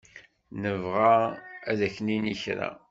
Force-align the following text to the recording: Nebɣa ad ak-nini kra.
Nebɣa 0.61 1.17
ad 1.71 1.79
ak-nini 1.87 2.35
kra. 2.41 2.69